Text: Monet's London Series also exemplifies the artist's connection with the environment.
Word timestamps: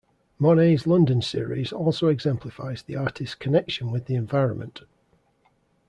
Monet's 0.39 0.87
London 0.87 1.21
Series 1.21 1.71
also 1.71 2.07
exemplifies 2.07 2.81
the 2.81 2.95
artist's 2.95 3.35
connection 3.35 3.91
with 3.91 4.07
the 4.07 4.15
environment. 4.15 4.81